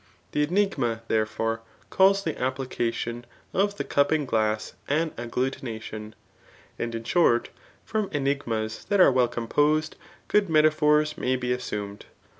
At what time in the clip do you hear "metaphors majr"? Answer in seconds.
10.49-11.39